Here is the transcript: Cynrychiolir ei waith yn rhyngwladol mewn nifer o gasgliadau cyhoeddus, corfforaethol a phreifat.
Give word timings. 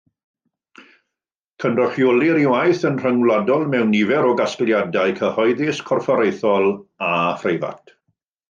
Cynrychiolir 1.63 2.39
ei 2.39 2.47
waith 2.53 2.81
yn 2.89 2.97
rhyngwladol 3.03 3.67
mewn 3.75 3.93
nifer 3.97 4.31
o 4.31 4.33
gasgliadau 4.41 5.15
cyhoeddus, 5.21 5.83
corfforaethol 5.91 6.71
a 7.11 7.13
phreifat. 7.45 7.95